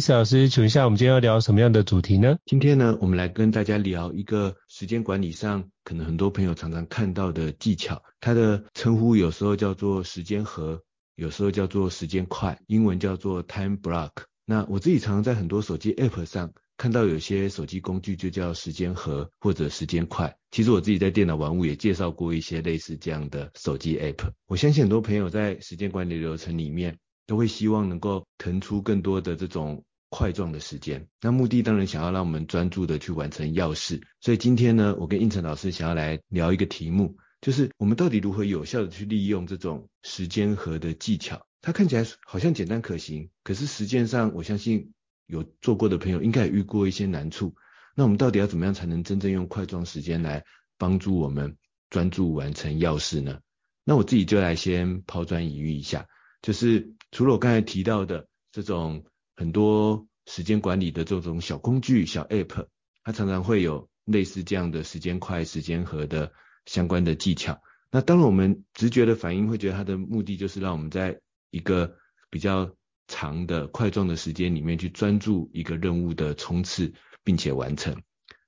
[0.00, 2.38] 伊斯老师，请问一下，我们今天要聊什么样的主题呢？
[2.46, 8.02] 今天呢，我们来跟大家聊一个时间管理上，可能很多朋友常常看到的技巧。
[8.18, 10.82] 它的称呼有时候叫做时间盒，
[11.16, 14.12] 有时候叫做时间块，英文叫做 time block。
[14.46, 20.34] 那我自己常常在很多手机 app 上看到有些手机工具就叫时间盒或者时间块。
[20.50, 24.30] 其实我自己在电脑玩物也介绍过一些类似这样的手机 app。
[24.46, 26.96] 我相信很多朋友在时间管理流程里面
[27.26, 29.84] 都会希望能够腾出更多的这种。
[30.10, 34.02] 块状的时间，那目的当然想要让我们专注的去完成要事。
[34.20, 41.46] 所以今天呢，我跟应成老师想要来聊一个题目，就是我们到底如何有效的去利用这种时间和的技巧。
[41.62, 44.92] 它看起来好像简单可行，可是实践上我相信
[45.26, 47.54] 有做过的朋友应该也遇过一些难处。
[47.94, 50.44] 那我们到底要怎么样才能真正用块状时间来
[50.76, 51.56] 帮助我们
[51.88, 53.38] 专注完成要事呢？
[53.84, 56.08] 那我自己就来先抛砖引玉一下，
[56.42, 59.04] 就是除了我刚才提到的这种。
[59.40, 62.66] 很多时间管理的这种小工具、小 App，
[63.02, 66.34] 它常常会有类似这样的时间块、时间和的
[66.66, 67.58] 相关的技巧。
[67.90, 71.96] 那当然，我们直觉的反应会觉得它的目的就是让我们在一个
[72.28, 72.76] 比较
[73.08, 76.92] 长的块状的时间里面去专注一个任务的冲刺，
[77.24, 77.96] 并且完成。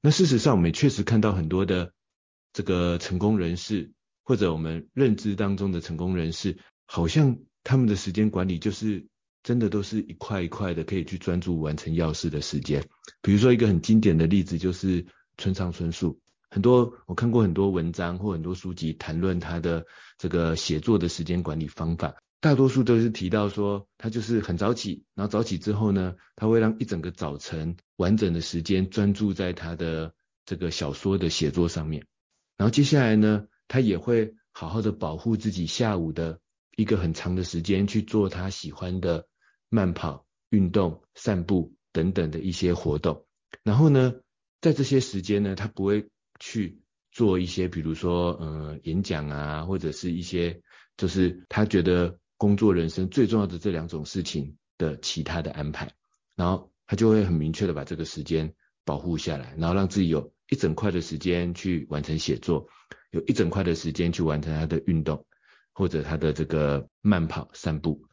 [0.02, 1.94] 那事实上，我们也确实看到很多的
[2.52, 3.92] 这个成功人士，
[4.24, 9.06] 或者我们认知当中的成功人士，好像他们的时间管理就是。
[9.42, 12.84] 真的都是一块一块的，可以去专注完成要事的时间。
[13.20, 15.04] 比如说一个很经典的例子，就是
[15.36, 16.20] 村上春树。
[16.48, 19.86] 很多我看过很多文章或很多书籍谈论他的
[20.18, 30.14] 这个写作的时间管理方法，大多数都是提到说，他就是很早起，然后早起之后呢，他会让一整个早晨完整的时间专注在他的
[30.44, 32.04] 这个小说的写作上面。
[32.58, 36.38] 然后接下来呢，他也会好好的保护自己下午的
[36.76, 39.26] 一个很长的时间去做他喜欢的。
[39.72, 43.24] 慢跑、运动、散步等等的一些活动，
[43.62, 44.12] 然后呢，
[44.60, 50.60] 在这些时间呢，他不会去做一些，比如说，呃，演讲啊，或者是一些，
[50.98, 55.90] 就是他觉得工作人生最重要的这两种事情的其他的安排，
[56.36, 58.52] 然后他就会很明确的把这个时间
[58.84, 62.68] 保护下来，然后让自己有一整块的时间去完成写作，
[63.10, 65.24] 有一整块的时间去完成他的运动
[65.72, 68.04] 或者他的这个慢跑、散步，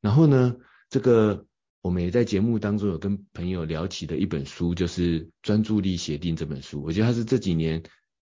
[0.00, 0.54] 然后呢，
[0.90, 1.46] 这个
[1.82, 6.82] 我们也在节目当中有跟朋友聊起的一本书，就是《专注力协定》这本书。
[6.82, 7.82] 我觉得它是这几年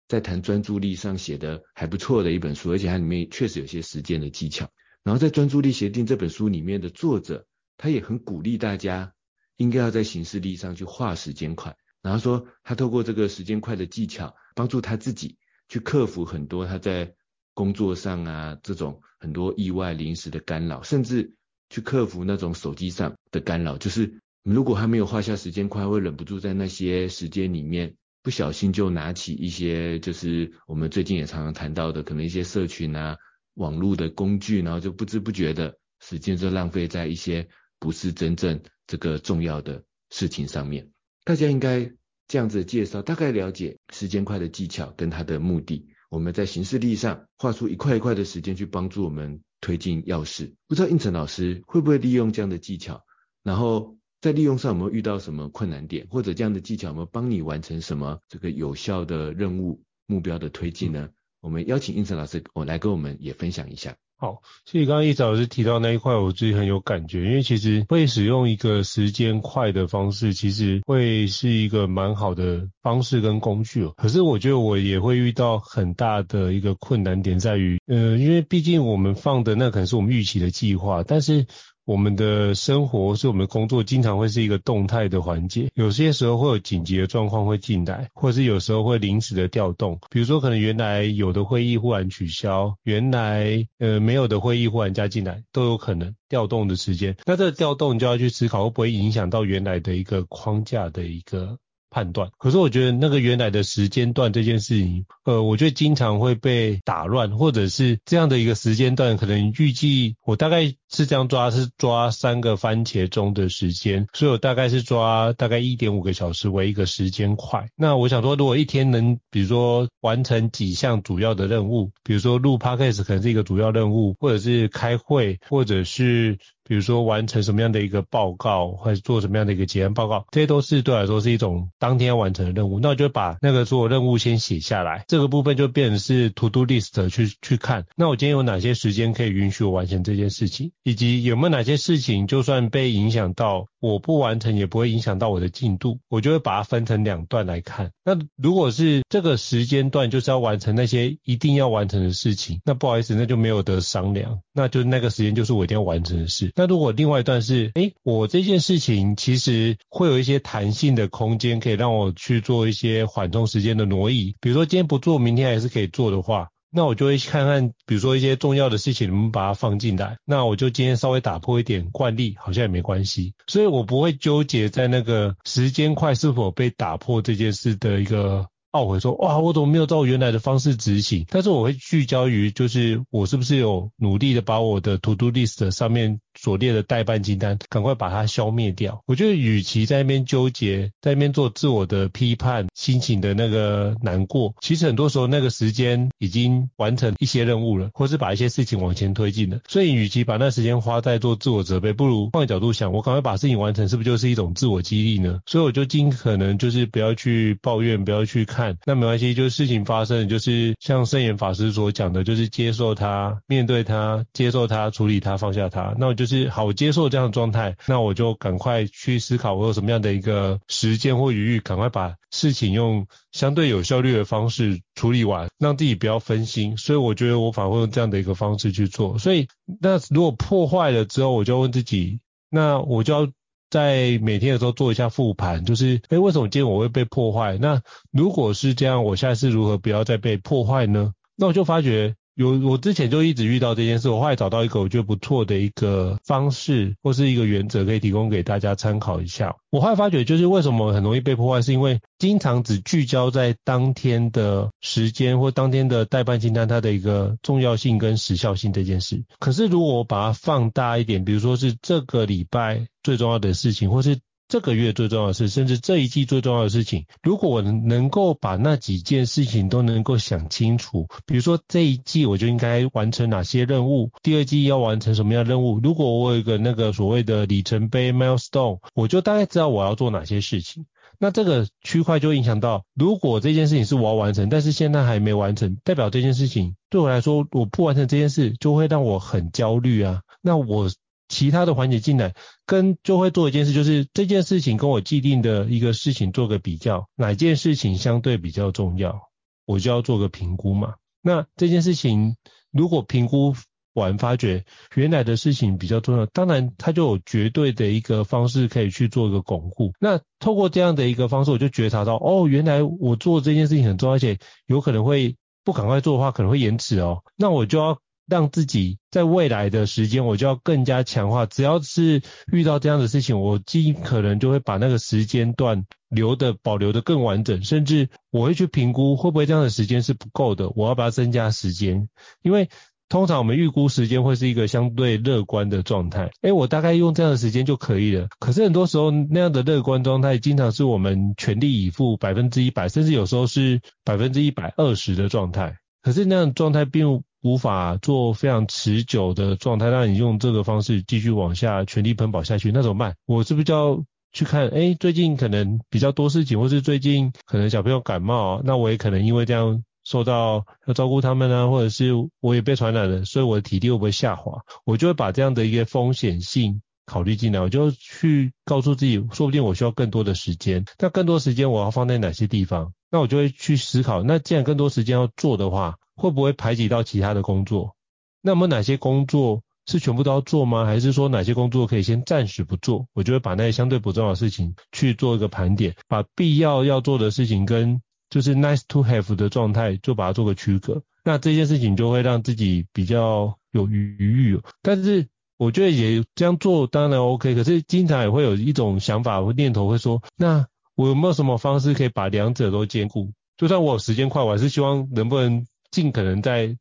[0.07, 4.69] 在谈专注力上写的还不错的一本书，而且它里面确实有些实践的技巧。
[5.03, 7.47] 然后在《专注力协定》这本书里面的作者，
[7.78, 9.13] 他也很鼓励大家
[9.57, 11.75] 应该要在行事力上去画时间块。
[12.01, 15.38] 然后说他透过这个时间块的技巧，帮助他自己
[15.69, 17.16] 去克服很多他在
[17.53, 21.33] 工作上啊这种很多意外临时的干扰，甚至。
[21.71, 33.17] 去克服那种手机上的干扰，就是如果还没有画下时间块，会忍不住在那些时间里面不小心就拿起一些，就是我们最近也常常谈到的，可能一些社群啊、
[33.53, 37.47] 网络的工具，然后就不知不觉的时间就浪费在一些
[37.79, 40.89] 不是真正这个重要的事情上面。
[41.23, 41.89] 大家应该
[42.27, 45.88] 这样子介绍，大概了解时间块的技巧跟它的目的。
[46.09, 49.39] 我们在行事历上画出一块一块的时间，去帮助我们。
[49.61, 53.05] 推进钥匙，不知道应成老师会不会利用这样的技巧，
[53.44, 61.03] 然后在利用上有没有遇到什么困难点，或者这样的技巧有没有帮你完成什么这个有效的任务目标的推进呢？
[61.03, 63.95] 嗯、我们邀请应成老师，我来跟我们也分享一下。
[64.21, 73.88] 好，其实刚刚一早老师提到那一块，我自己很有感觉，因为其实会使用一个时间快的方式，其实会是一个蛮好的方式跟工具。
[73.97, 81.47] 可是我觉得我也会遇到很大的一个困难点在于，呃，因为毕竟我们放的那可能是我们预期的计划，但是。
[81.91, 85.69] 我们的生活是我们的工作，经常会是一个动态的环节。
[85.73, 89.99] 有些时候会有紧急的状况会进来，或者是有时候会临时的调动。
[90.09, 97.17] 比如说，可能原来有的会议忽然取消，原来呃没有的会议忽然加进来，都有可能调动的时间。
[97.25, 101.57] 那这个调动你就要去思考，会不会影响到原来的一个框架的一个
[101.91, 102.31] 判断。
[102.39, 117.67] 可是我觉得那个原来的时间段这件事情，呃，我觉得经常会被打乱，或者是这样的一个时间段，可能预计我大概是这样抓，是抓三个番茄钟的时间，所以我大概是抓大概一点五个小时为一个时间块。
[117.75, 126.39] 那我想说，如果一天能比如说完成几项主要的任务，比如说录 podcast 可能是一个主要任务，或者是开会，或者是。
[126.71, 132.79] 比如说完成什么样的一个报告，或者做什么样的一个结案报告，这些都是对我来说是一种当天完成的任务。
[132.79, 137.85] 那我就把那个所有任务先写下来，这个部分就变成是 to do list 去去看。
[137.97, 147.92] 那我今天有哪些时间可以允许我完成这件事情，以及有没有哪些事情就算被影响到，我不完成也不会影响到我的进度，我就会把它分成两段来看。
[148.06, 156.51] 那如果是这个时间段就是要完成那些一定要完成的事情，那不好意思，那就没有得商量，那就那个时间就是我一定要完成的事。
[156.56, 164.36] 那如果另外一段是，诶，我这件事情其实会有一些弹性的空间，可以让我去做一些缓冲时间的挪移。
[164.39, 170.18] 比如说今天不做，明天还是可以做的话，那我就会看看，比如说一些重要的事情能不能把它放进来。
[170.25, 173.33] 那我就今天稍微打破一点惯例，好像也没关系。
[173.47, 178.47] 所以我不会纠结在那个时间快是否被打破这件事的一个。
[178.71, 181.25] 懊悔说，哇，我怎么没有照原来的方式执行？
[181.27, 189.01] 但是我会聚焦于，就是我是不是有努力的把我的 to do list 上面所列的待办清单，赶快把它消灭掉。
[189.06, 199.60] 我觉得，与其在那边纠结，在那边做自我的批判，心情的那个难过，其实很多时候那个时间已经完成一些任务了，或是把一些事情往前推进了。
[199.68, 205.39] 所以，与其把那时间花在做自我责备，不如换个角度想，我赶快把事情完成，是不是就是一种自我激励呢？
[205.45, 208.77] 所以，我就尽可能就是不要去抱怨，不要去看。
[208.86, 215.95] 那没关系，就是事情发生，就是像圣严法师所讲的，就是接受它，面对它，接受它，处理它，放下它。
[215.98, 226.77] 那我就是好，接受这样的状态，那我就赶快去思考我有什么样的一个时间或余裕，赶快把事情用相对有效率的方式处理完，让自己不要分心。
[226.77, 229.18] 所以我觉得我反而会用这样的一个方式去做。
[229.18, 229.47] 所以
[229.81, 232.19] 那如果破坏了之后，我就问自己，
[232.50, 233.31] 那我就要。
[233.71, 237.57] 在每天的时候做一下复盘，就是，诶，为什么今天我会被破坏？
[237.57, 237.81] 那
[238.12, 241.13] 如果是这样，我下次如何不要再被破坏呢？
[241.38, 242.15] 那我就发觉。
[242.36, 249.56] 有，我之前就一直遇到这件事，我后来找到一个我觉得不错的一个方式或是一个原则，可以提供给大家参考一下。
[249.69, 259.24] 我后来发觉，就是为什么很容易被破坏，是因为经常只聚焦在当天的时间或当天的待办清单它的一个重要性跟时效性这件事。
[259.39, 264.19] 可是如果我把它放大一点，比如说是这个礼拜最重要的事情，或是
[264.51, 280.86] 这个月最重要的事，甚至这一季最重要的事情，如果我能够把那几件事情都能够想清楚，比如说这一季我就应该完成哪些任务，第二季要完成什么样的任务，如果我有一个那个所谓的里程碑 milestone，我就大概知道我要做哪些事情。
[281.18, 290.24] 那这个区块就影响到，如果这件事情是我要完成，但是现在还没完成，代表这件事情对我来说，我不完成这件事就会让我很焦虑啊。
[290.42, 290.89] 那我。
[291.31, 292.36] 其他的环节进来，
[292.66, 299.30] 跟就会做一件事，就是这件事情跟我既定的一个事情做个比较，哪件事情相对比较重要，
[299.66, 300.95] 我就要做个评估嘛。
[301.22, 302.36] 那这件事情
[302.69, 303.56] 如果评估
[303.94, 309.94] 完发觉原来的事情比较重要，当然它就有绝对的一个方式可以去做一个巩固。
[310.00, 317.24] 那透过这样的一个方式，我就觉察到，哦，原来我做这件事情很重要，而且有可能会不赶快做的话，可能会延迟哦。
[317.38, 317.98] 那我就要。
[318.31, 321.45] 让自己在未来的时间，我就要更加强化。
[321.45, 332.07] 只要是遇到这样的事情，我尽可能就会把那个时间段留的保留的更完整，甚至我会去评估会不会这样的时间是不够的，我要把它增加时间。
[332.41, 332.69] 因为
[333.09, 338.29] 通常我们预估时间会是一个相对乐观的状态，诶，我大概用这样的时间就可以了。
[338.39, 345.75] 可是很多时候那样的乐观状态，经常是我们全力以赴百分之一百，甚至有时候是百分之一百二十的状态。
[346.01, 353.15] 可是那样状态并无法做非常持久的状态，让你用这个方式继续往下全力奔跑下去，那怎么办？
[353.25, 354.67] 我是不是就要去看？
[354.69, 364.62] 诶，最近可能比较多事情，或是最近可能小朋友感冒，那我也可能因为这样受到要照顾他们啊，或者是我也被传染了，所以我的体力会不会下滑？
[364.86, 372.93] 我就会把这样的一个风险性考虑进来，我就去告诉自己，说不定我需要更多的时间，那更多时间我要放在哪些地方？
[373.10, 377.96] 那我就会去思考，那既然更多时间要做的话，会不会排挤到其他的工作？
[378.42, 380.86] 那么哪些工作是全部都要做吗？
[380.86, 383.08] 还是说哪些工作可以先暂时不做？
[383.13, 391.01] 我就会把那些相对不重要的事情去做一个盘点，把必要要做的事情跟就是 nice to have 的状态就把它做个区隔。
[391.24, 394.62] 那这件事情就会让自己比较有余裕。
[394.82, 400.68] 但是我觉得也这样做当然 OK，可是经常也会有一种想法或念头会说，那。
[400.94, 403.32] 我有没有什么方式可以把两者都兼顾？
[403.58, 406.75] 就算我有时间快，我还是希望能不能尽可能再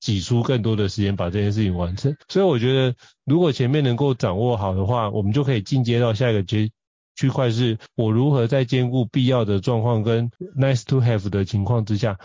[0.00, 2.16] 挤出更多的时间把这件事情完成。
[2.28, 6.70] 所以我觉得，如果前面能够掌握好的话，我们就可以进阶到下一个阶
[7.14, 12.18] 区块，是我如何在兼顾必要的状况跟 nice to have 的情况之下，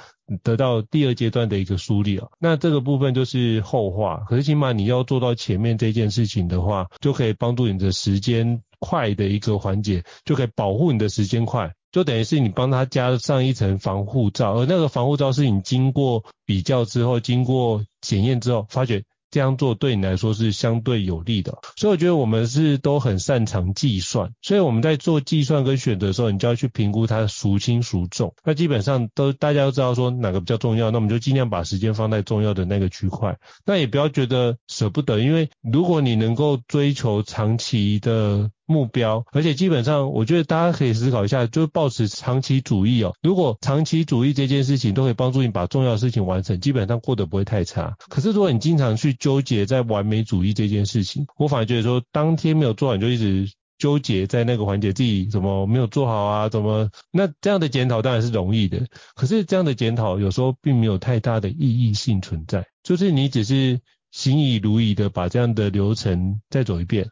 [0.43, 2.27] 得到第二阶段的一个梳理啊。
[2.39, 11.73] 那这个部分就是后话，可是起码你要做到前面这件事情的话，就可以帮助你的时间快的一个环节，就可以保护你的时间快。
[11.97, 21.57] 就等于是你帮他加上一层防护罩，而那个防护罩是你经过比较之后、经过检验之后，发觉这样做对你来说是相对有利的。
[21.75, 28.31] 所以我觉得我们是都很擅长计算，所以我们在做计算跟选择的时候，你就要去评估它孰轻孰重。
[28.43, 33.35] 那基本上都大家都知道说哪个比较重要，那我们就尽量把时间放在重要的那个区块。
[33.65, 38.51] 那也不要觉得舍不得，因为如果你能够追求长期的。
[38.67, 43.15] 目标，而且基本上，我觉得大家可以思考一下，就是保持长期主义哦。
[43.23, 47.95] 如果长期主义这件事情都可以帮助你把重要的事情完成，基本上过得不会太差。
[48.09, 56.49] 可是如果你经常去纠结在完美主义这件事情，我反而觉得说，当天没有做完就一直纠结在那个环节，自己怎么没有做好啊？
[56.49, 56.89] 怎么？
[57.11, 63.79] 那这样的检讨当然是容易的，可是这样的检讨有时候并没有太大的意义性存在，就是你只是
[64.11, 67.07] 行以如仪的把这样的流程再走一遍。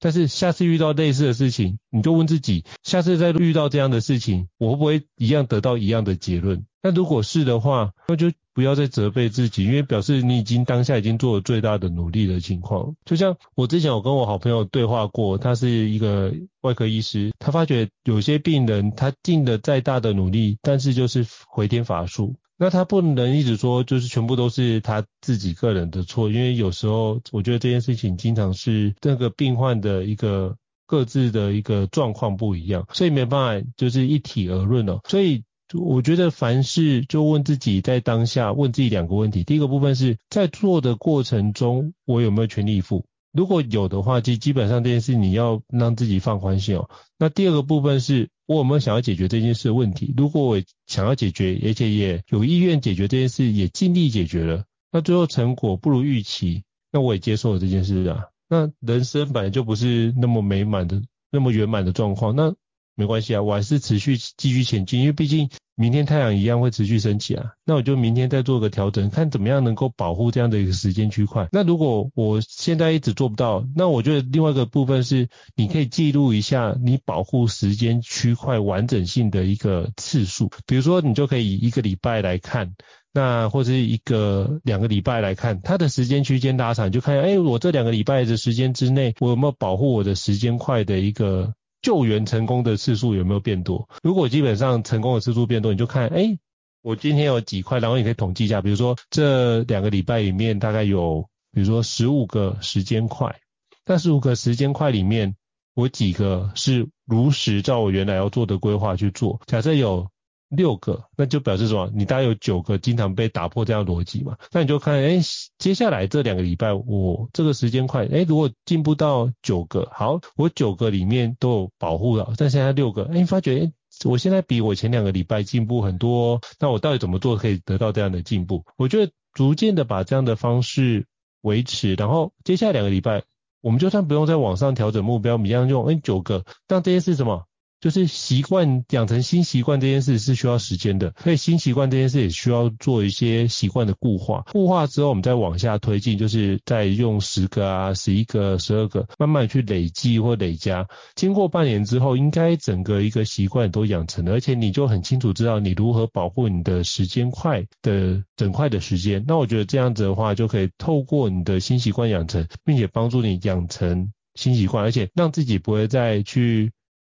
[0.00, 6.64] 但是下次遇到类似的事情，你就问自己，下次再遇到这样的事情，我会不会一样得到一样的结论？
[6.82, 12.94] 那如果是的话，那就不要再责备自己，因为表示你已经当下已经做了最大的努力的情况。
[13.04, 22.34] 就像我之前有跟我好朋友对话过，他是一个外科医师，他发觉有些病人他尽了再大的努力，但是就是回天乏术。
[22.56, 30.56] 那他不能一直说就是全部都是他自己个人的错，因为有时候我觉得这件事情经常是这个病患的一个
[30.86, 35.00] 各自的一个状况不一样，所以没办法就是一体而论哦。
[35.08, 35.42] 所以
[35.74, 43.04] 我觉得凡事就问自己在当下问自己两个问题，第一个部分是在做的过程中我有没有全力以赴？
[43.32, 46.90] 如果有的话，其实基本上这件事你要让自己放宽心哦。
[47.16, 50.12] 那第二个部分是我有没有想要解决这件事的问题？
[50.16, 58.24] 如果我想要解决，而且也有意愿解决这件事，也尽力解决了，那最后成果不如预期，那我也接受了这件事啊。
[58.48, 61.00] 那人生本来就不是那么美满的、
[61.30, 62.52] 那么圆满的状况，那
[62.94, 65.48] 没关系啊，我还是持续继续前进，因为毕竟。
[65.76, 71.48] 明天太阳一样会持续升起啊，那我就明天再做个调整，看怎么样能够保护这样的一个时间区块。
[71.52, 80.50] 那如果我现在一直做不到，那我觉得另外一个部分是，你可以记录一下你保护时间区块完整性的一个次数。
[80.66, 82.74] 比如说，你就可以以一个礼拜来看，
[83.14, 91.54] 那或者是一个两个礼拜来看，它的时间区间拉长，就看，哎，我这两个礼拜的时间之内，我有没有保护我的时间块的一个。
[91.82, 93.88] 救援成功的次数有没有变多？
[94.02, 96.38] 如果基本上成功的次数变多，你就看，哎，
[96.82, 103.40] 我今天有几块，然后你可以统计一下，比如说这两个礼拜里面大概有，比如说十五个时间块，
[103.84, 105.36] 但十五个时间块里面，
[105.74, 110.08] 我几个是如实照我原来要做的规划去做，假设有。
[110.50, 111.90] 六个，那就表示什么？
[111.94, 114.36] 你大概有九个经常被打破这样逻辑嘛？
[114.50, 115.20] 那你就看，哎，
[115.58, 123.72] 接下来这两个礼拜，我这个时间块，哎，如果进步到九个，好，我九个里面都有保护了，但现在六个，哎，发觉，哎，
[124.04, 128.64] 我现在比我前两个礼拜进步很多，那我到底怎么做可以得到这样的进步？
[128.76, 131.06] 我觉得逐渐的把这样的方式
[131.42, 133.22] 维持，然后接下来两个礼拜，
[133.60, 137.44] 我们就算不用再往上调整目标，我们一样用，哎，九个，但这些是什么？
[137.80, 144.42] 就是习惯养成新习惯这件事是需要时间的，所以新习惯这件事也需要做一些习惯的固化。
[144.52, 150.86] 固化之后，我们再往下推进，就是再用十个啊、十一个、十二个，慢慢去累积或累加。
[151.14, 159.24] 经过半年之后，应该整个一个习惯都养成了，而且你就很清楚知道你如何保护你的时间块的整块的时间。
[159.26, 166.70] 那我觉得这样子的话，就可以透过你的新习惯养成，并且帮助你养成新习惯，而且让自己不会再去。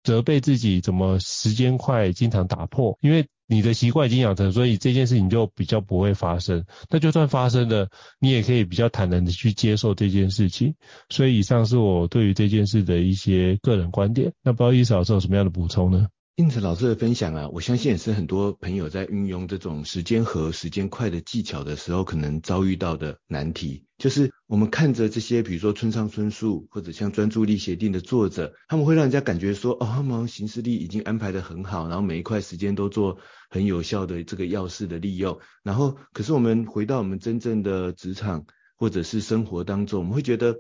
[0.08, 6.64] 责备自己怎么时间快经常打破，因为你的习惯已经养成，所以这件事情就比较不会发生。
[6.90, 10.76] 那就算发生了，你也可以比较坦然的去接受这件事情。
[11.10, 14.32] 所以以上是我对于这件事的一些个人观点。
[14.42, 16.08] 那不知道意思老师有什么样的补充呢？
[16.40, 33.18] 因此，老师的分享啊，我相信也是很多朋友在运用这种时间和时间块的技巧的时候，可能遭遇到的难题，就是我们看着这些，比如说村上春树或者像专注力协定的作者，他们会让人家感觉说，哦，他们行事力已经安排得很好，然后每一块时间都做
[33.50, 35.40] 很有效的这个要事的利用。
[35.64, 40.60] 然后，可是我们回到我们真正的职场或者是生活当中，我们会觉得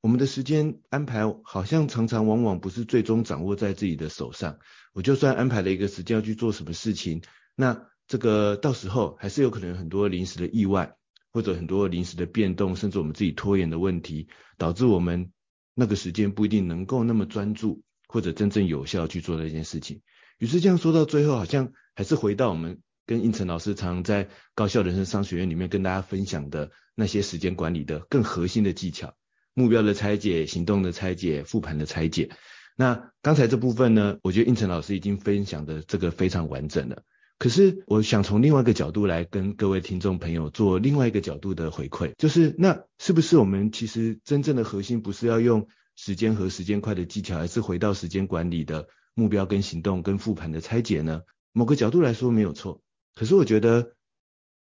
[0.00, 4.58] 我们的时间安排好像常常往往不是最终掌握在自己的手上。
[4.92, 7.22] 我就算安排了一个时间要去做什么事情，
[7.56, 10.96] 那这个到时候还是有可能很多临时的意外，
[11.32, 15.32] 或者很多临时的变动，甚至我们自己拖延的问题，导致我们
[15.74, 20.02] 那个时间不一定能够那么专注，或者真正有效去做这件事情。
[20.38, 29.14] 于是这样说到最后，好像还是回到我们跟胤丞老师常在高效人生商学院里面跟大家分享的那些时间管理的更核心的技巧：
[29.54, 32.30] 目标的拆解、行动的拆解、复盘的拆解。
[32.76, 37.02] 那刚才这部分呢，我觉得应成老师已经分享的这个非常完整了。
[37.38, 51.22] 可是我想从另外一个角度来跟各位听众朋友做另外一个角度的回馈，就是那是不是我们其实真正的核心不是要用时间和时间块的技巧，而是回到时间管理的目标跟行动跟复盘的拆解呢？
[51.52, 52.80] 某个角度来说没有错。
[53.14, 53.92] 可是我觉得，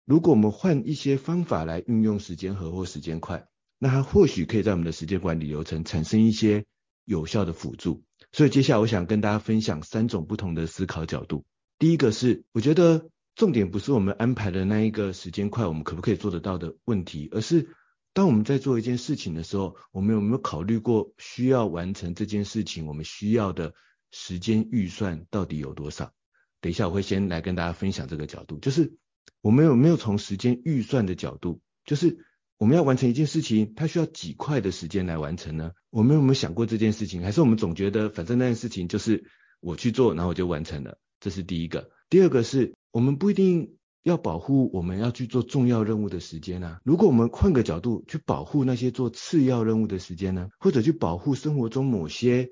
[0.06, 3.46] 如果我们换一些方法来运用时间和或时间块，
[3.78, 6.66] 那它或许可以在我们的时间管理流程产生一些。
[7.10, 11.44] 有效的辅助，所以接下来我想跟大家分享三种不同的思考角度。
[11.80, 17.76] 第一个是，我觉得重点不是我们安排的那一个时间块，我们可不可以做得到的问题，而是
[18.14, 23.74] 当我们在做一件事情的时候，我们有没有考虑过需要完成这件事情，我们需要的
[24.12, 26.14] 时间预算到底有多少？
[26.62, 28.94] 等一下我会先来跟大家分享这个角度，就是
[29.42, 32.24] 我们有没有从时间预算的角度，就是。
[32.60, 35.72] 我们要完成一件事情，它需要几块的时间来完成呢？
[35.92, 37.24] 我们有没有想过这件事情？
[37.24, 39.24] 还是我们总觉得反正那件事情就是
[39.62, 40.98] 我去做，然后我就完成了？
[41.22, 41.90] 这是第一个。
[42.10, 46.82] 第二个是我们不一定要保护我们要去做重要任务的时间啊。
[46.84, 50.50] 如果我们换个角度去保护那些做次要任务的时间呢？
[50.60, 52.50] 或者去保护生活中某些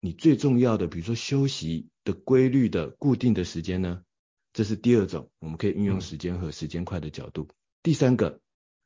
[0.00, 4.00] 你最重要的，比如说休息的规律的固定的时间呢？
[4.54, 7.48] 这是第二种我们可以运用时间和时间块的角度。
[7.82, 8.40] 第三个。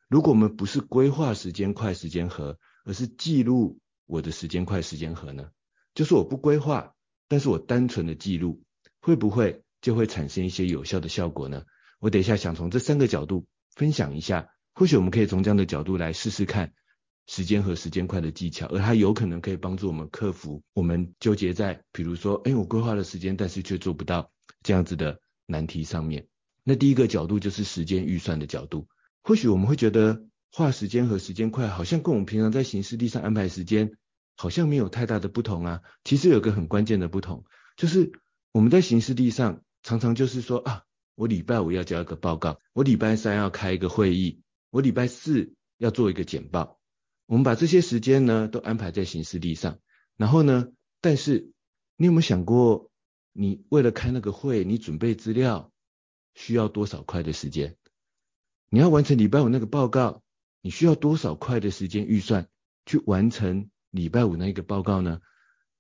[0.08, 5.50] 如果我们不是规划时间快时间盒，而是记录我的时间快时间盒呢？
[5.94, 6.94] 就是我不规划，
[7.26, 8.62] 但是我单纯的记录，
[9.00, 11.64] 会不会就会产生一些有效的效果呢？
[11.98, 16.72] 我等一下想从这三个角度分享一下，或许我们可以从这样的角度来试试看
[17.26, 24.30] 时间和时间快的技巧，而它有可能可以帮助我们克服我们纠结在，比如说，哎，我规划了时间，但是却做不到
[24.62, 26.28] 这样子的难题上面。
[26.62, 28.86] 那第一个角度就是时间预算的角度。
[29.26, 33.91] 或许我们会觉得画时间和时间块好像跟我们平常在行事历上安排时间
[34.36, 35.82] 好像没有太大的不同啊。
[36.04, 37.45] 其实有个很关键的不同，
[37.76, 38.12] 就是
[38.52, 40.84] 我们在行事历上常常就是说啊，
[41.17, 46.78] 我礼拜五要交一个报告，我礼拜三要开一个会议，我礼拜四要做一个简报。
[47.26, 49.80] 我们把这些时间呢都安排在行事历上，
[50.17, 50.69] 然后呢，
[51.00, 51.50] 但是
[51.97, 52.93] 你有没有想过，
[53.32, 55.73] 你为了开那个会，你准备资料
[56.36, 57.75] 需要多少块的时间？
[58.68, 60.22] 你要完成礼拜五那个报告，
[60.60, 62.48] 你需要多少块的时间预算
[62.84, 65.20] 去完成礼拜五那一个报告呢？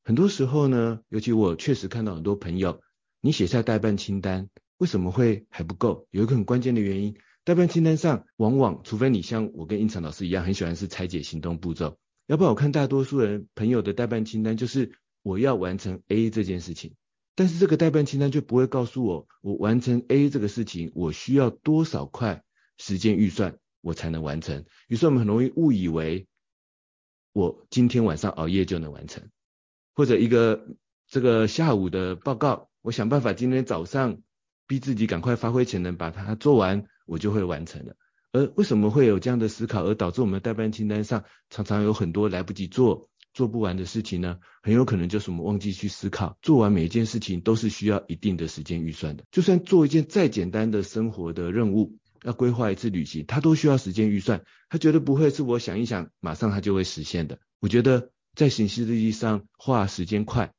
[0.04, 2.80] 很多时候呢，尤其我确实看到很多朋友，
[3.20, 6.06] 你写下代办清单，为什么会还不够？
[6.12, 14.92] 有一个很关键的原因，代办清单上往往，除非你像我跟应成老师一样，很喜欢是拆解行动步骤，要不然我看大多数人朋友的代办清单就是
[15.24, 16.94] 我要完成 A 这件事情，
[17.34, 22.44] 但是这个代办清单就不会告诉我，我完成 A 这个事情，我需要多少块。
[22.78, 26.26] 时间预算我才能完成，于是我们很容易误以为
[27.32, 29.30] 我今天晚上熬夜就能完成，
[29.94, 30.66] 或者一个
[31.08, 34.22] 这个下午的报告，我想办法今天早上
[34.66, 37.96] 逼自己赶快发挥潜能把它做完，我就会完成了。
[38.32, 44.38] 而为什么会有这样的思考，而导致我们的待办清单上常常有很多来不及做、做不完的事情呢？
[44.62, 49.24] 很有可能就是我们忘记去思考，做完每一件事情都是需要一定的时间预算的。
[49.30, 51.96] 就算做一件再简单的生活的任务。
[52.26, 57.38] 要规划一次旅行，它都需要时间预算，它绝对不会是我想一想，马上它就会实现的。
[57.60, 60.52] 我觉得在行事历上画时间块，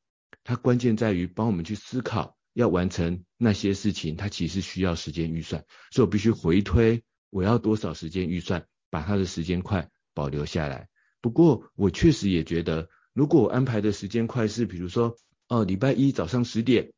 [0.45, 10.88] 它关键在于帮我们去思考，要完成那些事情，它其实需要时间预算，所以我必须回推我要多少时间预算，把它的时间块保留下来。
[11.19, 15.17] 不过我确实也觉得，如果我安排的时间块是，比如说，
[15.49, 16.93] 哦，礼拜一早上十点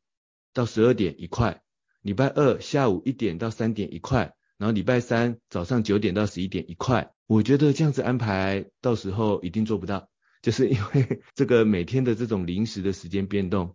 [0.54, 1.60] 到十二点一块，
[2.02, 4.32] 礼拜二下午一点到三点一块。
[4.60, 10.10] 然后礼拜三早上九点到十一点一块，我觉得这样子安排到时候一定做不到，
[10.42, 13.74] 就是因为 这个每天的这种临时的时间变动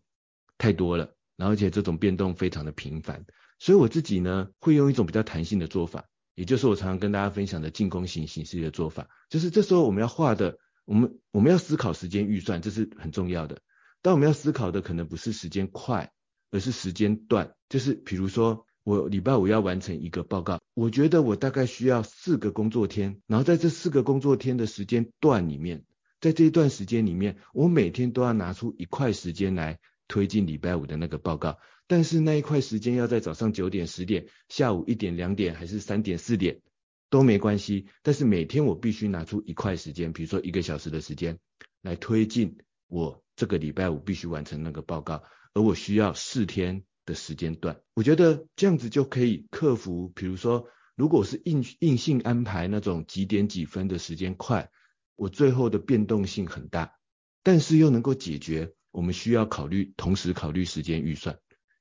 [0.60, 3.26] 太多了，然后而且这种变动非常的频繁，
[3.58, 13.60] 所以我自己呢会用一种比较弹性的做法，也就是我常常跟大家分享的进攻型形式的做法，就是这时候我们要画的，我们我们要思考时间预算，这是很重要的，
[14.04, 16.12] 但我们要思考的可能不是时间快，
[16.52, 18.68] 而是时间段，就是比如说。
[18.86, 25.84] 我礼拜五要完成一个报告，我觉得我大概需要四个工作天，然后在这四个工作天的时间段里面，
[26.22, 31.58] 在这一段时间里面，我每天都要拿出一块时间来推进礼拜五的那个报告。
[31.88, 36.62] 但是那一块时间要在早上九点、十点、下午一点、两点还是三点、四点
[37.10, 37.88] 都没关系。
[38.04, 41.40] 但是每天我必须拿出一块时间，比如说一个小时的时间
[41.82, 45.24] 来推进我这个礼拜五必须完成那个报告，
[45.56, 47.80] 而我需要四天的时间段。
[47.94, 54.70] 我觉得这样子就可以克服，比如说如果是硬硬性安排那种几点几分的时间块，
[55.16, 56.96] 我最后的变动性很大，
[57.44, 61.38] 但是又能够解决我们需要考虑同时考虑时间预算。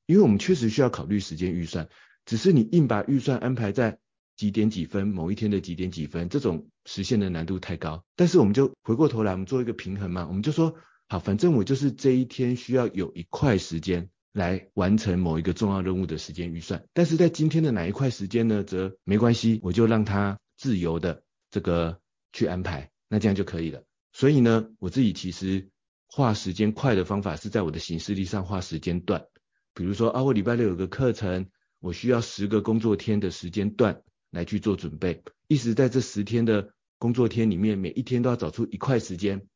[0.06, 1.88] 因为我们确实需要考虑时间预算，
[2.26, 3.98] 只是你硬把预算安排在
[4.36, 8.04] 几点几分，某一天的几点几分，这种实现的难度太高。
[8.14, 10.74] 但是我们就回过头来，我们做一个平衡嘛，我们就说，
[11.08, 16.84] 好，反正我就是这一天需要有一块时间来完成某一个重要任务的时间预算。
[16.92, 22.00] 但是在今天的哪一块时间呢，则没关系，我就让它自由的这个
[22.32, 23.84] 去安排，那这样就可以了。
[24.12, 25.68] 所以呢，我自己其实
[26.08, 29.24] 画时间快的方法是在我的行事历上画时间段。
[29.72, 31.46] 比如说啊，我礼拜六有个课程，
[31.78, 35.22] 我需要十个工作天的时间段来去做准备。
[35.46, 39.46] 意思在这十天的工作天里面，每一天都要找出一块时间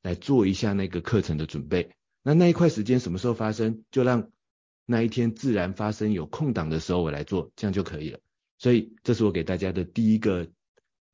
[0.00, 1.90] 来做一下那个课程的准备。
[2.28, 4.30] 那那一块时间什么时候发生，就让
[4.84, 8.20] 那一天自然发生，有空档的时候我来做，这样就可以了。
[8.58, 10.50] 所以这是我给大家的第一个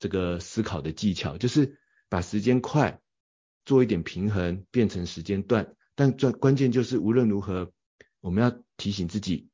[0.01, 3.01] 这个思考的技巧，就是把时间块
[3.65, 5.77] 做一点平衡，变成时间段。
[5.95, 7.71] 但关关键就是无论如何。
[8.21, 9.51] 我们要提醒自己，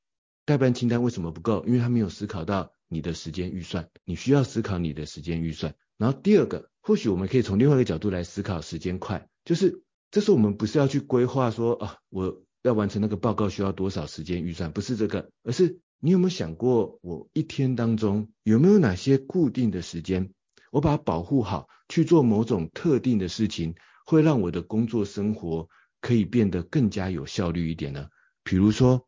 [0.46, 1.62] 待办清单为什么不够？
[1.66, 5.74] 因为他没有思考到你的时间预算，你需要思考你的时间预算。
[5.98, 20.32] 然后第二个，或许我们可以从另外一个角度来思考时间块，就是这是我们不是要去规划说啊，我要完成那个报告需要多少时间预算，不是这个，而是你有没有想过，我一天当中有没有哪些固定的时间，
[20.72, 25.68] 我把它保护好，去做某种特定的事情，会让我的工作生活
[26.00, 28.08] 可以变得更加有效率一点呢？
[28.42, 29.06] 比如说，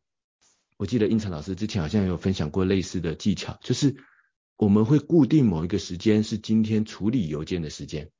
[0.76, 3.96] 我记得应成老师之前好像有分享过类似的技巧，就是
[4.56, 8.10] 我们会固定某一个时间是今天处理邮件的时间，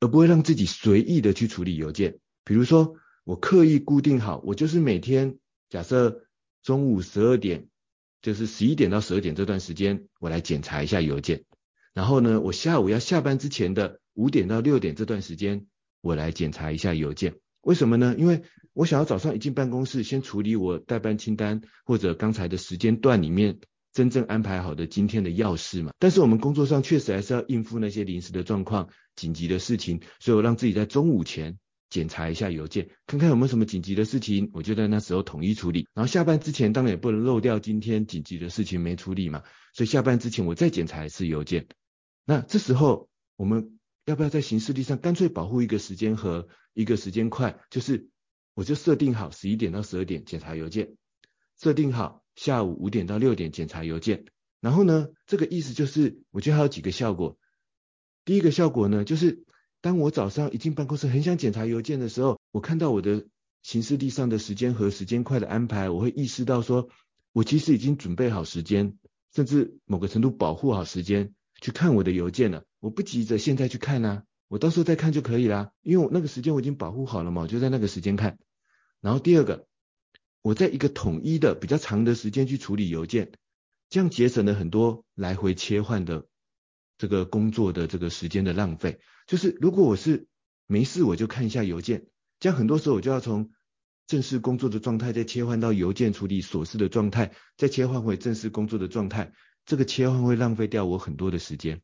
[0.00, 2.18] 而不会让自己随意的去处理邮件。
[2.44, 6.26] 比如说，我刻意固定好，我就是每天假设
[6.62, 7.68] 中午十二点，
[8.22, 11.44] 就是十一点到十二点这段时间，我来检查一下邮件。
[11.92, 15.66] 然后呢，我下午要下班之前的五点到六点这段时间，
[16.00, 17.34] 我来检查一下邮件。
[17.62, 18.14] 为什么呢？
[18.16, 18.42] 因为
[18.74, 23.58] 我想要早上一进办公室，先处理我待办清单或者刚才的时间段里面
[23.96, 25.90] 真正安排好的今天的要事嘛。
[25.98, 35.88] 但是我们工作上确实还是要应付那些临时的状况、紧急的事情，所以我让自己在中午前检查一下邮件，看看有没有什么紧急的事情，我就在那时候统一处理。
[35.94, 41.66] 然后下班之前当然也不能漏掉今天紧急的事情没处理嘛，所以下班之前我再检查一次邮件。
[42.26, 43.72] 那这时候我们。
[44.06, 47.58] 要不要在行事历上干脆保护一个时间和一个时间块？
[47.70, 48.08] 就是
[48.54, 50.94] 我就设定好十一点到十二点检查邮件，
[51.60, 54.24] 设定好下午五点到六点检查邮件。
[54.60, 57.36] 然后呢，这个意思就是，我觉得还有几个效果。
[58.24, 59.44] 第一个效果呢，就是
[59.80, 63.26] 当我早上一进办公室很想检查邮件的时候，我看到我的
[63.62, 66.88] 行事历上的时间和时间块的安排，我会意识到说，
[67.32, 68.96] 我其实已经准备好时间，
[69.34, 71.32] 甚至某个程度保护好时间。
[71.58, 78.38] 去看我的邮件了，我不急着现在去看啊，我到时候再看就可以啦，因为我那个时间我已经保护好了嘛，我就在那个时间看。
[79.00, 79.66] 然后第二个，
[80.46, 83.32] 我在一个统一的比较长的时间去处理邮件，
[83.88, 86.28] 这样节省了很多来回切换的
[86.98, 89.00] 这个工作的这个时间的浪费。
[89.26, 90.28] 就是如果我是
[90.68, 92.06] 没事我就看一下邮件，
[92.38, 93.50] 这样很多时候我就要从
[94.06, 99.32] 正式工作的状态再切换到邮件处理琐事的状态，再切换回正式工作的状态。
[99.64, 101.82] 这个切换会浪费掉我很多的时间，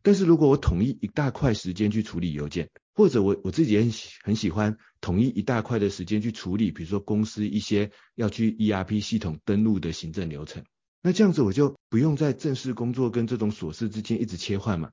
[0.00, 10.64] 但是如果我统一一大块时间去处理邮件，或者我我自己也很喜很喜欢统一一大块的时间去处理，比如说公司一些要去 ERP 系统登录的行政流程，
[11.00, 14.90] 那这样子我就不用在正式工作跟这种琐事之间一直切换嘛。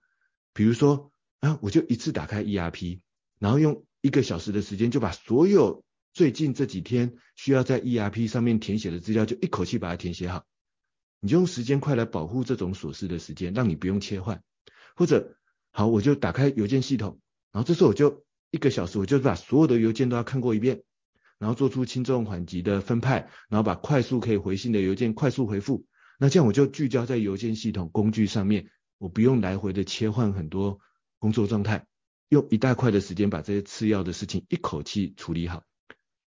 [0.54, 3.00] 比如说啊，我就一次打开 ERP，
[3.39, 10.46] 然后用一个小时的时间就把所有最近这几天需要在 ERP 上面填写的资料就一口气把它填写好。
[11.22, 14.44] 你就用时间块来保护这种琐事的时间，让你不用切换，
[14.96, 15.38] 或者
[15.72, 17.20] 好，我就打开邮件系统，
[17.56, 20.84] 然后这时候我就一个小时，我就把所有的邮件都要看过一遍，
[21.39, 25.86] 然后做出轻重缓急的分派，然后把快速可以回信的邮件快速回复。
[26.20, 30.82] 那这样我就聚焦在邮件系统工具上面，我不用来回的切换很多
[31.18, 31.88] 工作状态，
[32.28, 35.63] 用一大块的时间把这些次要的事情一口气处理好。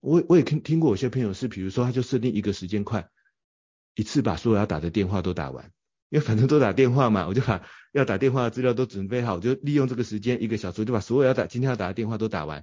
[0.00, 3.08] 我我也听听过有些朋友是，比如说他就设定一个时间块。
[3.94, 5.72] 一次把所有要打的电话都打完，
[6.14, 12.62] 因为反正都打电话嘛，我就把要打电话的资料都准备好，我就利用这个时间一个小时就把所有要打今天要打的电话都打完，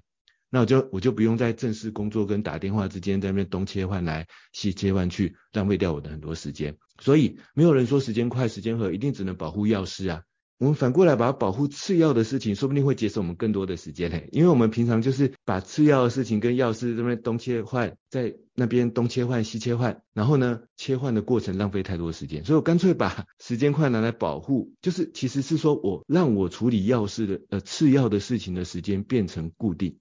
[0.50, 6.78] 那我就我就不用在正式工作跟打电话之间在那边东切换来西切换去，浪费掉我的很多时间。
[7.02, 10.22] 所以没有人说时间快时间和一定只能保护药师啊。
[10.62, 14.30] 我们反过来把它保护次要的事情，说不定会节省我们更多的时间嘿。
[14.32, 29.97] 因为我们平常就是把次要的事情跟钥匙这边东切换，在那边东切换西切换，然后呢，切换的过程浪费太多时间，所以我干脆把时间块拿来保护，就是其实是说我让我处理钥匙的呃次要的事情的时间变成固定，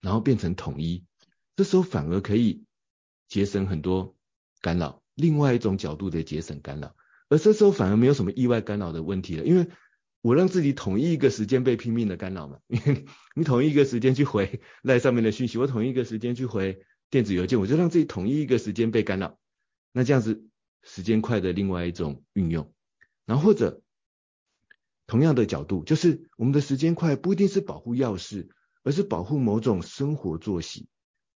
[0.00, 1.02] 然后变成统一，
[1.56, 2.62] 这时候反而可以
[3.26, 4.14] 节省很多
[4.60, 6.94] 干扰，另外一种角度的节省干扰，
[7.28, 9.66] 而这时候反而没有什么意外干扰的问题了，因为。
[10.20, 12.80] 我让自己统一一个时间被拼命的干扰嘛， 你
[13.34, 19.38] 你统一一个时间去回 赖上面的讯息，我统一一个时间去回电子邮件，我就让自己统一一个时间被干扰。
[19.92, 20.44] 那这样子
[20.82, 22.72] 时间快的另外一种运用，
[23.26, 23.80] 然后或者
[25.06, 28.48] 同样的角度，就是我们的时间快不一定是保护要事，
[28.82, 30.88] 而是保护某种生活作息。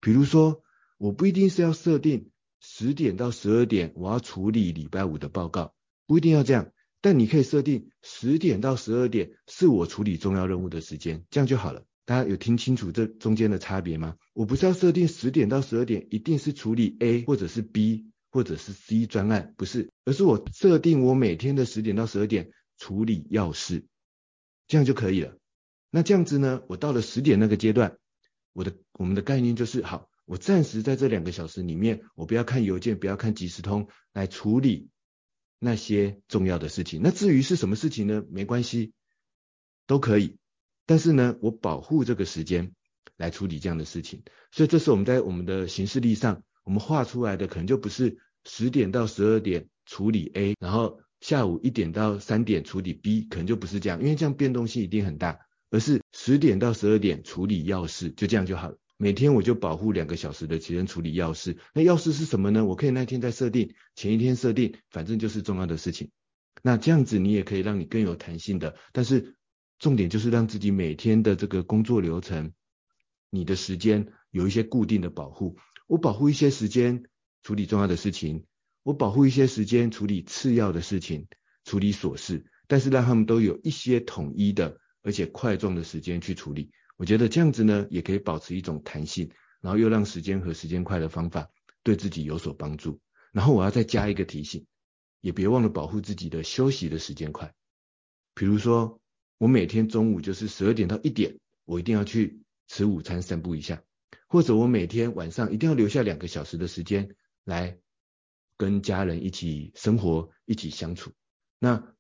[0.01, 0.63] 比如说，
[0.99, 5.75] 我不一定是要设定十点到十二点我要处理礼拜五的报告，
[6.07, 6.73] 不一定要这样。
[7.03, 11.85] 但你可以设定十点到十二点是我处理重要任务的时间，这样就好了。
[12.05, 14.17] 大家有听清楚这中间的差别吗？
[14.33, 23.87] 我不是要设定十点到十二点一定是处理 A 或者是 B 或者是 C 专案，不是，而是我设定我每天的十点到十二点处理要事，
[24.67, 25.37] 这样就可以了。
[25.91, 27.97] 那这样子呢，我到了十点那个阶段，
[28.53, 34.89] 我的我们的概念就是好，我暂时在这两个小时里面，我不要看邮件，不要看即时通，来处理。
[35.61, 38.25] 那些重要的事情，那至于是什么事情呢？
[38.31, 38.93] 没关系，
[39.87, 40.39] 都可以。
[40.87, 42.73] 但是呢，我保护这个时间
[43.17, 44.25] 来处理这样的事情。
[44.51, 55.39] 所以这是我们在我们的行事历上，我们画出来的可能就不是十点到十二点处理 A，然后下午一点到三点处理 B，可能就不是这样，因为这样变动性一定很大。
[55.73, 58.77] 而是十点到十二点处理要事，就这样就好了。
[59.03, 62.67] 每天我就保护两个小时的时间处理要事，那要事是什么呢？
[62.67, 66.11] 我可以那天再设定，前一天设定，反正就是重要的事情。
[66.63, 69.37] 那这样子你也可以让你更有弹性的，但是
[69.79, 72.53] 重点就是让自己每天的这个工作流程，
[73.31, 75.57] 你的时间有一些固定的保护。
[75.87, 77.05] 我保护一些时间
[77.43, 78.45] 处理重要的事情，
[78.83, 81.27] 我保护一些时间处理次要的事情，
[81.65, 86.71] 处理琐事，但是让他们都有一些统一的而且块状的时间去处理。
[87.01, 89.31] 我觉得这样子呢，也可以保持一种弹性，
[89.63, 91.49] 然后又让时间和时间快的方法
[91.83, 93.01] 对自己有所帮助。
[93.33, 94.67] 然后我要再加一个提醒，
[95.23, 97.55] 也别忘了保护自己的休息的时间快。
[98.35, 99.01] 比如说，
[99.39, 103.83] 我每天中午就是十二点到一点，我一定要去吃午餐散步一下，
[104.29, 107.79] 或者我每天晚上一定要留下两个小时的时间来
[108.59, 111.13] 跟家人一起生活、一起相处。
[111.59, 111.95] 那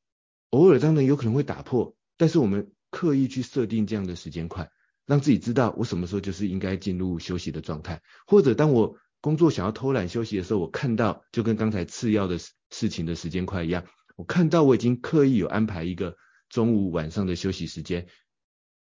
[0.51, 4.71] 偶尔当然有可能会打破，但是我们刻意去设定这样的时间快。
[5.11, 12.39] 让自己知道我什么时候就是应该进入休息的状态，或者当我工作想要偷懒休息的时候，我看到就跟刚才次要的
[12.71, 16.17] 事情的时间快一样，我看到我已经刻意有安排一个
[16.49, 18.07] 中午晚上的休息时间，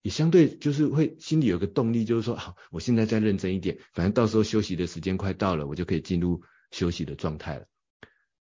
[0.01, 7.67] 也相对就是会心里有个动力，就是说好，我现在再认真一点，反正到时候休息的时间快到了，我就可以进入休息的状态了。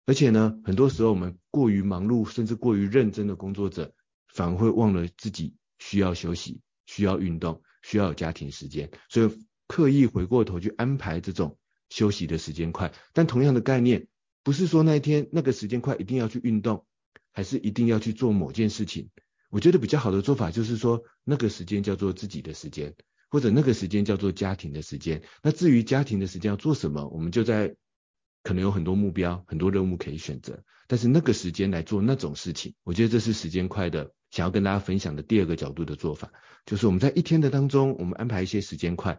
[0.07, 3.93] 而且呢，很多时候我们过于忙碌，甚至过于认真的工作者，
[4.29, 6.61] 反而会忘了自己需要休息。
[6.87, 11.59] 需要运动，需要有家庭时间，所以刻意回过头去安排这种
[11.91, 12.93] 休息的时间块。
[13.13, 14.09] 但同样的概念，
[14.43, 16.87] 不是说那一天那个时间块一定要去运动，
[17.33, 19.11] 还是一定要去做某件事情。
[19.51, 22.95] 我觉得比较好的做法就是说，那个时间叫做自己的时间，
[23.31, 25.23] 或者那个时间叫做家庭的时间。
[25.43, 27.77] 那至于家庭的时间要做什么，我们就在
[28.43, 34.13] 可能有很多目标、很多任务可以选择，但是那个时间来做那种事情，我觉得这是时间快的。
[34.31, 36.33] 想要跟大家分享的第二个角度的做法，
[36.67, 39.19] 就是我们在一天的当中，我们安排一些时间块，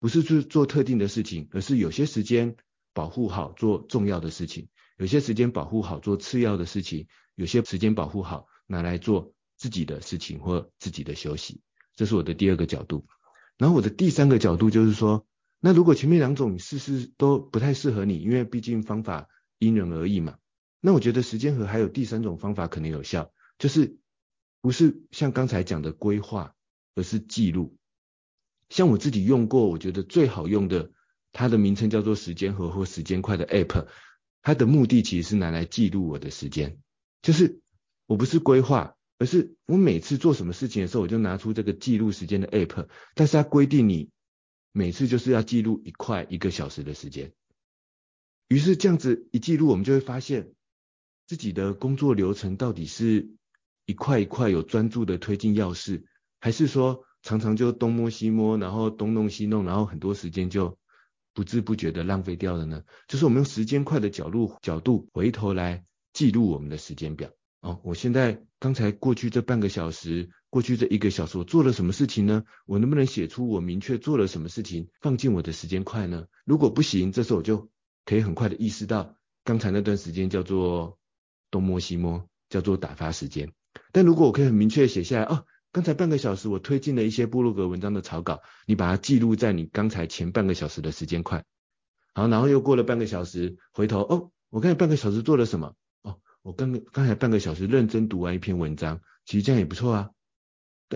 [0.00, 2.56] 不是去做特定的事情，而是有些时间
[2.92, 4.68] 保护好做重要的事情，
[4.98, 11.60] 有些时间保护好做次要的事情，有些时间保护好拿来做自己的事情或自己的休息。
[11.94, 13.06] 这是我的第二个角度。
[13.56, 15.24] 然后我的第三个角度就是说，
[15.60, 20.36] 那如果前面两种你试试都不太适合你，因为毕竟方法因人而异嘛，
[20.80, 23.97] 那我觉得时间盒还有第三种方法可能有效，就是。
[24.60, 26.54] 不是像刚才讲的规划，
[26.94, 27.76] 而是记录。
[28.68, 30.90] 像我自己用过，我觉得最好用的，
[31.32, 33.86] 它的名称叫做时间盒或时间块的 App，
[34.42, 36.78] 它的目的其实是拿来记录我的时间。
[37.22, 37.60] 就是
[38.06, 44.10] 我不是规划，而是我每次做什么事情的时候，我就拿出这个记录时间的 App，但是它规定你
[44.72, 47.32] 每次就是要记录一块一个小时的时间。
[48.48, 50.52] 于是这样子一记录，我们就会发现
[51.26, 53.30] 自己的工作流程到底是。
[53.88, 56.04] 一块一块有专注的推进要事，
[56.40, 60.76] 还是说常常就东摸西摸，然后东弄西弄，然后很多时间就
[61.32, 62.84] 不知不觉的浪费掉了呢？
[63.06, 67.30] 就是我们用时间块的角度角度回头来记录我们的时间表。
[67.62, 72.44] 哦，我现在刚才过去这半个小时，过去这一个小时，我做了什么事情呢？
[72.66, 76.26] 我能不能写出我明确做了什么事情，放进我的时间块呢？
[76.44, 77.70] 如果不行，这时候我就
[78.04, 80.98] 可以很快的意识到，刚才那段时间叫做
[81.50, 83.50] 东摸西摸，叫做打发时间。
[83.92, 91.44] 但如果我可以很明确的写下来，哦，刚才半个小时我推进了一些部落格文章的草稿，你把它记录在你刚才前半个小时的时间块。
[92.14, 95.74] 好，然后又过了半个小时，回头，哦，我刚才半个小时做了什么？
[96.02, 100.10] 哦我刚刚才半个小时认真读完一篇文章，其实这样也不错啊。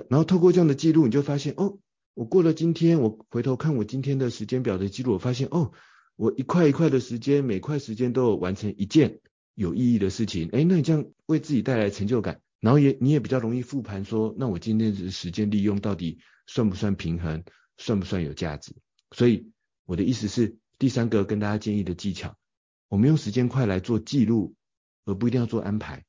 [0.09, 1.79] 然后透过这样的记录，你就发现哦，
[2.15, 5.73] 我过了今天，我回头看我今天的时间表的记录，我发现哦，
[6.17, 9.21] 我一块一块的时间，每块时间都有完成一件
[9.55, 10.49] 有意义的事情。
[10.53, 17.45] 哎，那你这样为自己带来成就感，然后也你也比较容易复盘说，那我今天的时间利用到底算不算平衡，
[17.77, 18.75] 算不算有价值？
[19.11, 19.53] 所以
[19.85, 22.39] 我的意思是，第三个跟大家建议的技巧，
[22.89, 24.55] 我们用时间块来做记录。
[25.05, 26.05] 而不一定要做安排。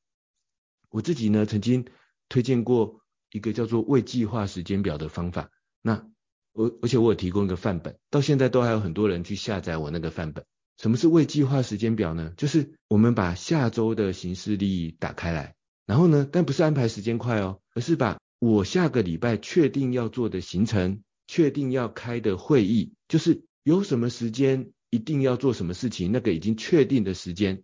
[0.92, 1.88] 我自己呢，曾经
[2.30, 5.50] 推荐过一个叫做未计划时间表的方法。
[5.82, 6.08] 那
[6.52, 10.46] 我而且我有提供一个范本，到现在都还有很多人去下载我那个范本。
[10.78, 12.34] 什么是未计划时间表呢？
[12.38, 15.56] 就是我们把下周的行事历打开来，
[15.86, 27.64] 然后呢，但不是安排时间快哦，而是把我下个礼拜确定要做的行程、确定要开的会议，就是有什么时间一定要做什么事情，那个已经确定的时间。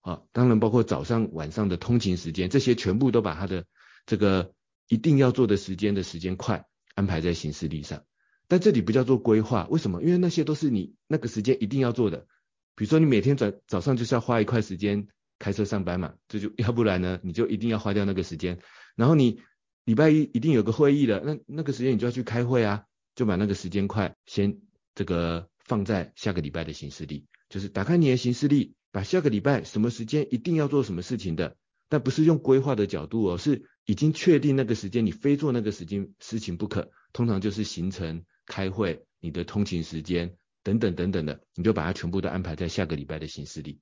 [0.00, 3.66] 啊，当然包括早上晚上的通勤时间，这些全部都把他的
[4.06, 4.54] 这个
[4.88, 6.64] 一定要做的时间的时间块
[6.94, 8.04] 安排在行事历上。
[8.46, 10.02] 但这里不叫做规划，为什么？
[10.02, 12.26] 因为那些都是你那个时间一定要做的。
[12.74, 18.58] 比如说你每天早早上就是要花一块时间开车上班嘛，这就 要不然呢，你就一定要花掉那个时间。
[18.96, 19.40] 然后你
[19.84, 24.58] 礼拜一一定有个会议的，那那个时间你就要去开会啊，就把那个时间块先
[24.94, 28.74] 这个放在下个礼拜的行事历，就是打开你的行事历。
[28.90, 31.58] 把下个礼拜什么时间一定要做什么事情的，
[31.90, 36.90] 但不是用规划的角度哦，是已经确定那个时间，你非做那个时间事情不可。
[37.12, 43.78] 通常就是行程、开会、你的通勤时间等等等等的，你就把它全部都安排在下个礼拜的行事历。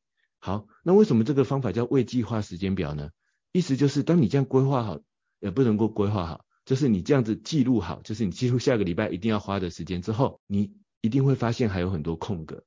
[0.47, 3.11] 好，那为什么这个方法叫未计划时间表呢？
[3.51, 5.01] 意思就是当你这样规划好，
[5.41, 12.63] 也不能够规划好，就是你这样子记录好，就是你记录下个礼拜一定要花的时间之后，你一定会发现还有很多空格，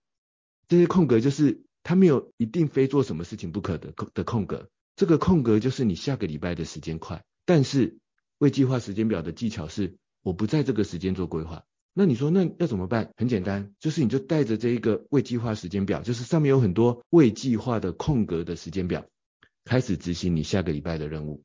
[0.68, 1.64] 这些空格就是。
[1.82, 7.24] 他没有一定非做什么事情不可的的空格，这个空格就是你下个礼拜的时间块。
[7.46, 8.00] 但是
[8.38, 11.64] 未计划时间表的技巧是，我不在这个时间做规划。
[12.00, 13.12] 那你说那要怎么办？
[13.18, 19.06] 很简单，就是你就带着这一个未计划时间表，就是上面有很多未计划的空格的时间表，
[19.66, 21.44] 开始执行你下个礼拜的任务。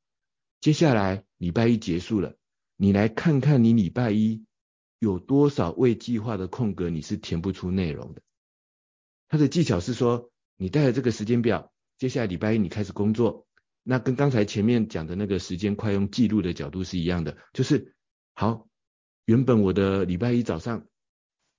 [0.60, 2.36] 接下来礼拜一结束了，
[2.76, 4.44] 你来看看你礼拜一
[5.00, 8.22] 有多少未计划的空格，你是填不出内容的。
[9.28, 13.48] 它的技巧是说，你带着这个时间表，接下来礼拜一你开始工作，
[13.82, 17.96] 那跟刚才前面讲的那个时间块用记录的角度是一样的，就是
[18.34, 18.68] 好，
[19.26, 20.86] 原本我的礼拜一早上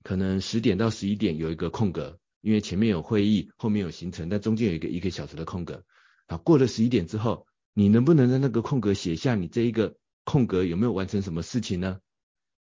[0.04, 5.84] 可能十点到十一点有一个空格，因为前面有会议，后面有行程，但中间有一个一个小时的空格。
[6.28, 11.98] 好，过了十一点之后，你能不能在那个空格写下你这一个空格有没有完成什么事情呢？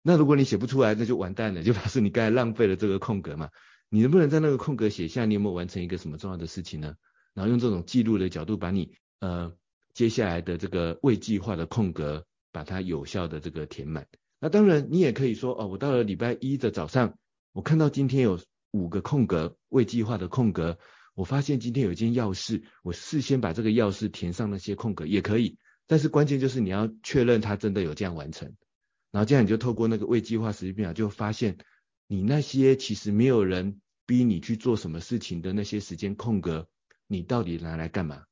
[0.03, 3.51] 那如果你写不出来，那就完蛋了，就表示你刚才浪费了这个空格嘛。
[3.89, 6.95] 你能不能在那个空格写下你有没有完成一个什么重要的事情呢？
[7.35, 9.53] 然后用这种记录的角度，把你呃
[9.95, 14.07] 接下来的这个未计划的空格，把它有效的这个填满。
[14.39, 17.19] 那当然，你也可以说哦，我到了礼拜一的早上，
[17.53, 20.79] 我看到今天有五个空格，未计划的空格，
[21.15, 25.59] 我发现今天有一件要事，我事先把这个要事填上那些空格也可以。
[25.87, 28.55] 但是关键就是你要确认它真的有这样完成，
[29.11, 31.59] 然后这样你就透过那个未计划时间表就发现。
[32.09, 36.69] 你那些其实没有人逼你去做什么事情的那些时间空格，
[37.09, 38.23] 你到底拿来干嘛？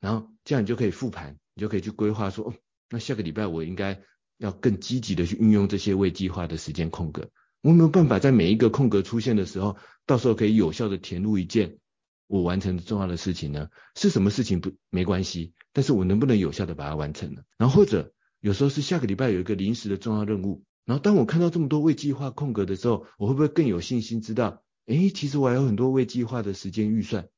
[0.00, 2.54] 然后这样你就可以复盘，你就可以去规划说，哦，
[2.88, 4.00] 那下个礼拜我应该
[4.38, 7.30] 要更积极的去运用这些未计划的时间空格。
[7.62, 11.78] 我没有办法在每一个空格出现的时候，到时候可以有效的填入一件
[12.26, 13.68] 我完成的重要的事情呢？
[13.94, 17.42] 是什么事情不没关系，但是我能不能有效的把它完成呢？
[17.56, 20.64] 然后或者有时候是下个礼拜有一个临时的重要任务。
[20.84, 27.28] 然后当我看到这么多未计划空格的时候，我会不会更有信心知道，诶，其实我还有很多未计划的时间预算，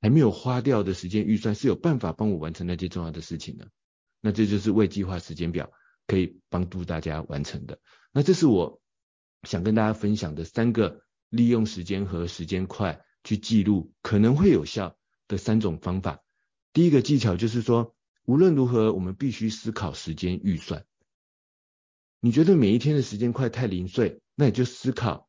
[0.00, 3.68] 还没有花掉的时间预算是有办法帮我完成那些重要的事情的。
[4.20, 5.72] 那这就是未计划时间表
[6.08, 7.78] 可以帮助大家完成的。
[8.10, 8.80] 那这是我
[9.44, 14.96] 想跟大家分享的三个利用时间和时间块去记录可能会有效
[15.28, 16.24] 的三种方法。
[16.72, 17.94] 第一个技巧就是说，
[18.24, 20.84] 无论如何，我们必须思考时间预算。
[22.20, 25.28] 你觉得每一天的时间快太零碎，那你就思考，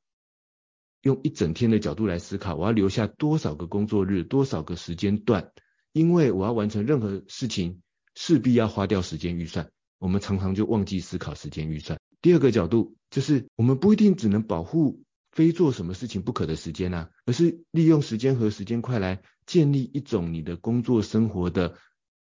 [1.01, 5.51] 用一整天的角度来思考，我要留下多少个工作日，多少个时间段，
[5.91, 7.81] 因为我要完成任何事情，
[8.15, 9.71] 势必要花掉时间预算。
[9.99, 11.99] 我们常常就忘记思考时间预算。
[12.21, 21.75] 第二个角度就是，我们不一定只能保护非做什么事情不可的时间啊，而是利用时间和时间块来建立一种你的工作生活的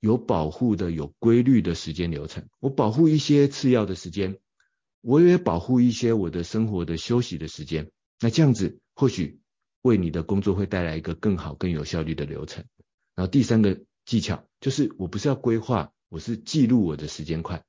[0.01, 2.45] 有保护的、有规律的时间流程。
[2.61, 4.39] 我保护一些次要的时间，
[5.01, 7.91] 我也保护一些我的生活的休息的时间。
[8.21, 9.41] 那这样子或许
[9.83, 12.65] 为你的工作会带来一个更好、更有效率的流程。
[13.15, 15.93] 然后第三个技巧就是，我不是要规划。
[16.13, 17.65] 我是记录我的时间块，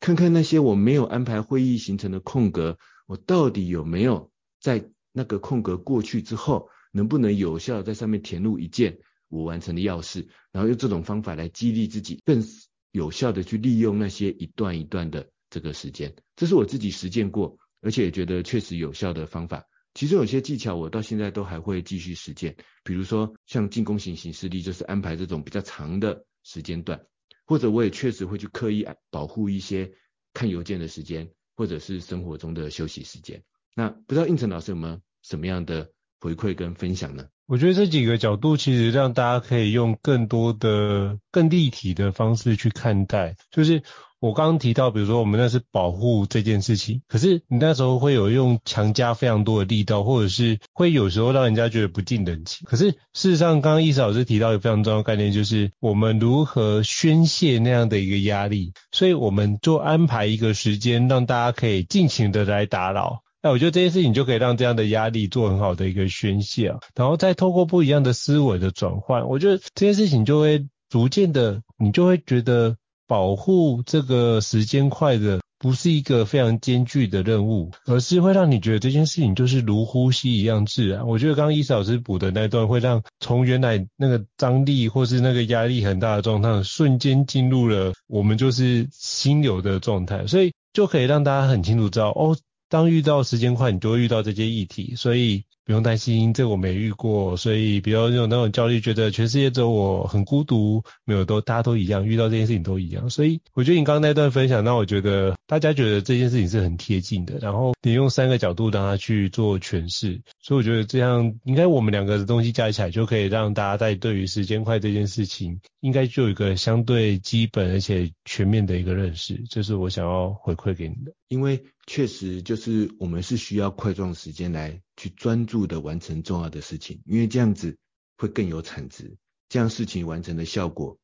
[0.00, 2.76] 看看那些我没有安排会议行程的空格，
[3.06, 12.42] 我到底有没有在那个空格过去之后，能不能有效在上面填入一件我完成的要事，然后用这种方法来激励自己，更
[12.90, 16.12] 有效的去利用那些一段一段的这个时间。
[16.34, 19.64] 这是我自己实践过，而且也觉得确实有效的方法。
[19.94, 27.00] 其中有些技巧我到现在都还会继续实践，比如说像进攻型行事历，就是安排这种比较长的时间段。
[27.46, 29.92] 或者我也确实会去刻意保护一些
[30.32, 33.42] 看邮件的时间，或者是生活中的休息时间。
[33.74, 35.90] 那不知道应成老师有没有什么样的
[36.20, 37.28] 回馈跟分享呢？
[37.46, 43.82] 我觉得这几个角度其实让大家可以用更多的、更立体的方式去看待，就是。
[44.20, 52.66] 我刚刚提到，比如说我们那是保护这件事情，可是你那时候会有用强加非常多的力道，或者是会有时候让人家觉得不近人情。
[52.66, 58.72] 可是事实上，刚刚易老师提到一个非常重要的概念，就是我们如何宣泄那样的一个压力。
[58.92, 63.23] 所以我们就安排一个时间，让大家可以尽情的来打扰。
[63.44, 72.76] 哎，我觉得这件事情就可以让这样的压力做很好的一个宣泄啊，然后再透过不一样的思维的转换，我觉得这件事情就会逐渐的，你就会觉得。
[73.06, 81.06] 保护这个时间块的不是一个非常艰巨的任务，而是会让你觉得这件事情就是如呼吸一样自然。
[81.06, 92.34] 我觉得刚刚伊斯老师补的那段会让从原来那个张力或是那个压力很大的状态，瞬间进入了我们就是心流的状态，所以就可以让大家很清楚知道哦，
[92.74, 95.44] 当遇到时间快，你就会遇到这些议题，所以。
[95.66, 103.08] 不用担心，这我没遇过，所以比较有那种焦虑，觉得全世界只有我很孤独，没有都大家都一样，遇到这件事情都一样。
[103.08, 107.38] 所以我觉得你刚刚那段分享，让我觉得大家觉得这件事情是很贴近的。
[107.40, 119.42] 然后你用三个角度让他去做诠释，所以我觉得这样应该我们两个的东西加起来，就可以让大家在对于时间快这件事情，应该就有一个相对基本而且全面的一个认识。
[119.48, 124.80] 这是我想要回馈给你的，因为确实就是我们是需要块状时间来。
[124.96, 127.76] 去专注的完成重要的事情，因为这样子
[128.16, 129.16] 会更有产值，
[129.48, 131.00] 这样事情完成的效果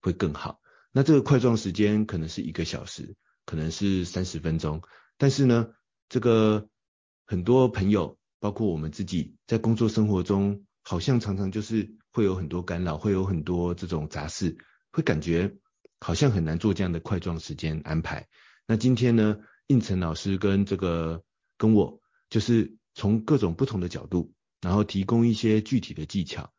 [0.00, 0.62] 会更好。
[0.92, 3.14] 那这个块状时间可能是一个小时，
[3.44, 4.80] 可能是三十分钟，
[5.18, 5.68] 但是呢，
[6.08, 6.70] 这个
[7.26, 14.56] 很多朋友，包括我们自己，在工作生活中，好像常常就是会有很多干扰，会有很多这种杂事，
[14.90, 15.54] 会感觉
[16.00, 18.26] 好像很难做这样的块状时间安排。
[18.66, 19.36] 那今天呢，
[19.66, 21.22] 应成老师跟这个
[21.58, 22.00] 跟我
[22.30, 22.76] 就是。
[22.96, 26.54] 从各种不同的角度，然后提供一些具体的技巧。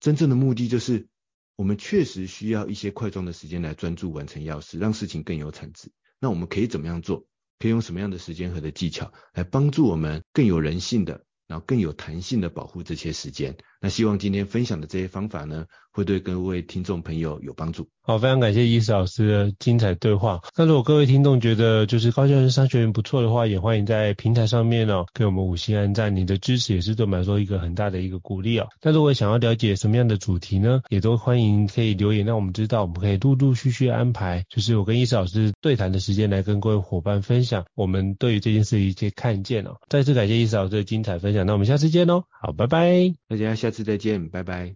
[0.00, 1.08] 真正的目的就是，
[1.56, 5.92] 我们确实需要一些块状的时间来专注完成要事，让事情更有产值。
[6.18, 7.26] 那我们可以怎么样做？
[7.58, 11.26] 可以用什么样的时间和的技巧来帮助我们更有人性的？
[11.46, 13.58] 然后更有弹性的保护这些时间。
[13.82, 17.88] 那希望今天分享的这些方法呢，会对各位听众朋友有帮助。
[18.04, 20.40] 好，非常感谢伊斯老师的精彩对话。
[20.56, 26.14] 那如果各位听众觉得就是高效人生商学院不错的话，也欢迎在平台上面哦，给我们五星按赞。
[26.14, 28.66] 你的支持也是对我们来说一个很大的一个鼓励哦。
[28.82, 39.76] 那如果想要了解什么样的主题呢，也都欢迎可以留言让我们知道，我们可以陆陆续续安排，就是我跟伊斯老师对谈的时间来跟各位伙伴分享我们对于这件事的一些看见哦。
[39.88, 42.24] 再次感谢伊斯老师的精彩分享，那我们下次见喽。
[42.40, 44.74] 好，拜拜，大家下次再见，拜拜。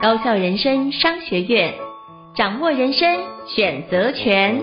[0.00, 1.74] 高校人生商学院，
[2.34, 4.62] 掌握人生选择权。